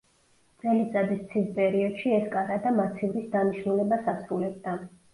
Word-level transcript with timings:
წელიწადის 0.63 1.19
ცივ 1.33 1.45
პერიოდში 1.59 2.15
ეს 2.17 2.27
კარადა 2.33 2.75
მაცივრის 2.81 3.31
დანიშნულებას 3.39 4.15
ასრულებდა. 4.19 4.79